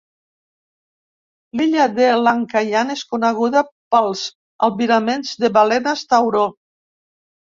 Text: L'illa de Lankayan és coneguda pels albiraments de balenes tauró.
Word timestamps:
L'illa 1.59 1.83
de 1.97 2.05
Lankayan 2.27 2.93
és 2.95 3.03
coneguda 3.11 3.63
pels 3.95 4.23
albiraments 4.69 5.35
de 5.43 5.51
balenes 5.59 6.07
tauró. 6.15 6.47